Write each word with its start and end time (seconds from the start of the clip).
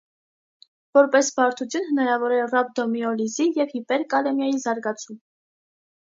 Որպես 0.97 1.27
բարդություն 1.39 1.83
հնարավոր 1.89 2.33
է 2.37 2.39
ռաբդոմիոլիզի 2.53 3.47
և 3.59 3.75
հիպերկալեմիայի 3.75 4.63
զարգացում։ 4.65 5.21